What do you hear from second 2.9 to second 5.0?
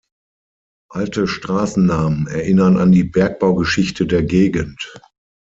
die Bergbaugeschichte der Gegend.